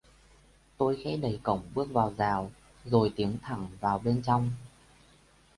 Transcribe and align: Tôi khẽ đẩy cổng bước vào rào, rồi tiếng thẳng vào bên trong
Tôi 0.77 0.99
khẽ 1.03 1.17
đẩy 1.17 1.39
cổng 1.43 1.61
bước 1.75 1.91
vào 1.91 2.13
rào, 2.17 2.51
rồi 2.85 3.13
tiếng 3.15 3.37
thẳng 3.41 3.67
vào 3.81 3.99
bên 3.99 4.21
trong 4.25 4.51